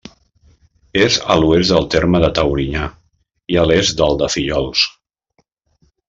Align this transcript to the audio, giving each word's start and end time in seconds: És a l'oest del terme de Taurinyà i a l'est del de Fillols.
És 1.01 1.17
a 1.33 1.35
l'oest 1.41 1.73
del 1.73 1.85
terme 1.95 2.21
de 2.25 2.31
Taurinyà 2.41 2.85
i 3.55 3.59
a 3.65 3.69
l'est 3.73 3.93
del 4.03 4.17
de 4.23 4.31
Fillols. 4.37 4.87